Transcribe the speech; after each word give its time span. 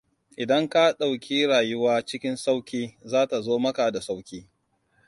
Idan 0.43 0.65
ka 0.71 0.83
ɗauki 0.99 1.37
rayuwa 1.49 2.01
cikin 2.05 2.35
sauƙi 2.37 2.97
za 3.03 3.25
ta 3.27 3.41
zo 3.41 3.59
maka 3.59 3.91
da 3.91 4.01
sauƙi. 4.01 4.47